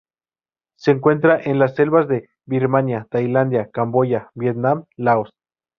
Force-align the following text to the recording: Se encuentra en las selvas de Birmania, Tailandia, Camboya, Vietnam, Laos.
Se 0.77 0.89
encuentra 0.89 1.39
en 1.43 1.59
las 1.59 1.75
selvas 1.75 2.07
de 2.07 2.31
Birmania, 2.47 3.05
Tailandia, 3.11 3.69
Camboya, 3.69 4.31
Vietnam, 4.33 4.85
Laos. 4.97 5.29